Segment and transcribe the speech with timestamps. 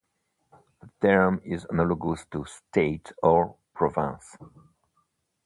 [0.81, 4.35] The term is analogous to "state" or "province".